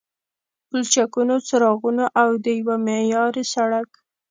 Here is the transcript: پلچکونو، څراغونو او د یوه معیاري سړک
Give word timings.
پلچکونو، 0.67 1.35
څراغونو 1.47 2.05
او 2.21 2.29
د 2.43 2.45
یوه 2.59 2.75
معیاري 2.85 3.43
سړک 3.53 3.89